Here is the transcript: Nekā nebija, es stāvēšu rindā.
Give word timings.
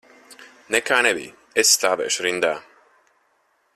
Nekā 0.75 0.97
nebija, 1.07 1.37
es 1.65 1.75
stāvēšu 1.75 2.27
rindā. 2.29 2.53